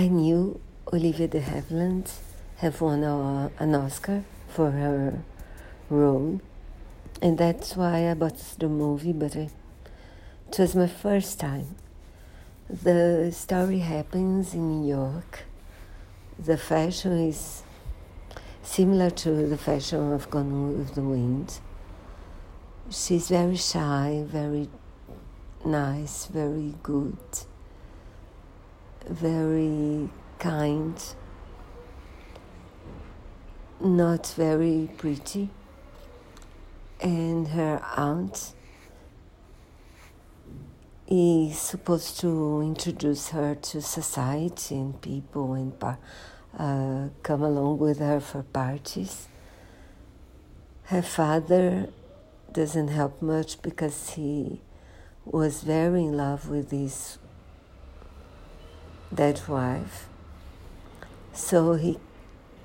[0.00, 0.58] I knew
[0.90, 2.10] Olivia de Havilland
[2.56, 5.22] have won a, an Oscar for her
[5.90, 6.40] role,
[7.20, 9.12] and that's why I bought the movie.
[9.12, 9.52] But it
[10.58, 11.74] was my first time.
[12.70, 15.44] The story happens in New York.
[16.38, 17.62] The fashion is
[18.62, 21.60] similar to the fashion of Gone with the Wind.
[22.88, 24.70] She's very shy, very
[25.62, 27.18] nice, very good,
[29.08, 31.02] very kind,
[33.80, 35.50] not very pretty.
[37.00, 38.54] And her aunt
[41.08, 45.72] is supposed to introduce her to society and people and
[46.56, 49.26] uh, come along with her for parties.
[50.84, 51.88] Her father
[52.52, 54.60] doesn't help much because he
[55.24, 57.18] was very in love with his
[59.12, 60.08] dead wife.
[61.32, 61.98] So he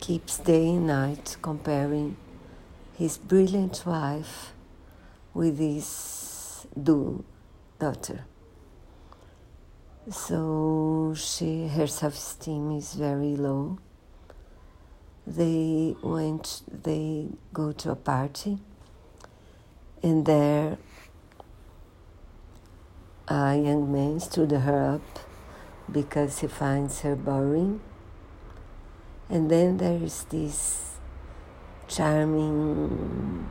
[0.00, 2.16] keeps day and night comparing
[2.96, 4.52] his brilliant wife
[5.34, 7.24] with his do
[7.78, 8.24] daughter.
[10.10, 13.78] So she her self esteem is very low.
[15.26, 18.58] They went they go to a party
[20.02, 20.78] and there
[23.28, 25.21] a young man stood her up
[25.92, 27.80] because he finds her boring.
[29.28, 30.96] And then there is this
[31.88, 33.50] charming,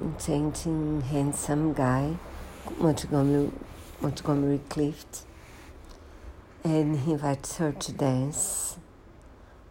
[0.00, 2.16] enchanting, handsome guy,
[2.78, 3.50] Montgomery,
[4.00, 5.24] Montgomery Clift
[6.64, 8.78] and he invites her to dance.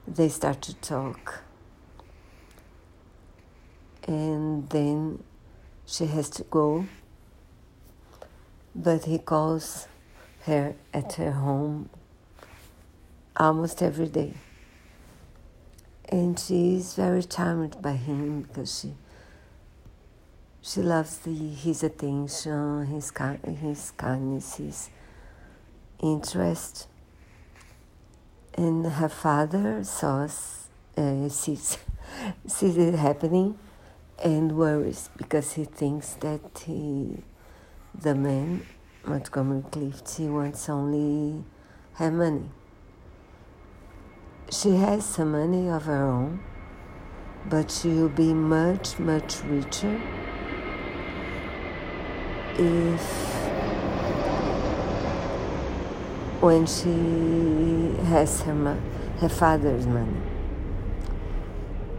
[0.07, 1.43] They start to talk,
[4.07, 5.23] and then
[5.85, 6.85] she has to go,
[8.73, 9.87] but he calls
[10.47, 11.89] her at her home
[13.37, 14.33] almost every day.
[16.09, 18.93] And she is very charmed by him because she
[20.67, 23.13] she loves the, his attention, his,
[23.61, 24.89] his kindness, his
[26.03, 26.87] interest.
[28.53, 30.27] And her father saw,
[30.97, 31.77] uh, sees,
[32.47, 33.57] sees it happening
[34.21, 37.23] and worries because he thinks that he,
[37.95, 38.65] the man,
[39.05, 41.43] Montgomery Clift, wants only
[41.93, 42.49] her money.
[44.51, 46.39] She has some money of her own,
[47.49, 50.01] but she will be much, much richer
[52.59, 53.27] if
[56.41, 58.79] when she has her,
[59.19, 60.21] her father's money.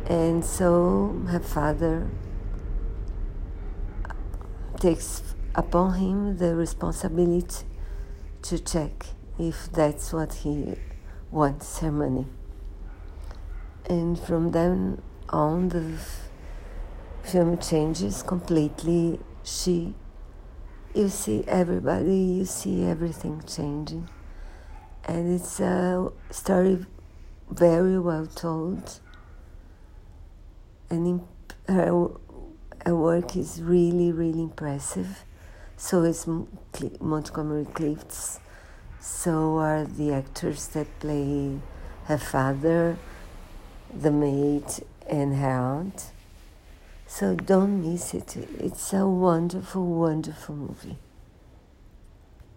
[0.06, 2.08] And so her father
[4.80, 5.22] takes
[5.58, 7.66] upon him the responsibility
[8.42, 9.06] to check
[9.38, 10.76] if that's what he
[11.32, 12.26] wants her money.
[13.90, 15.98] And from then on, the
[17.24, 19.18] film changes completely.
[19.42, 19.94] She,
[20.94, 24.08] you see everybody, you see everything changing
[25.08, 26.84] and it's a story
[27.50, 29.00] very well told.
[30.90, 31.26] And
[31.66, 32.08] her,
[32.84, 35.24] her work is really, really impressive.
[35.80, 36.26] So is
[37.00, 38.40] Montgomery Clift's.
[39.00, 41.60] So are the actors that play
[42.06, 42.98] her father,
[43.94, 44.64] the maid,
[45.08, 46.10] and her aunt.
[47.06, 48.36] So don't miss it.
[48.58, 50.98] It's a wonderful, wonderful movie.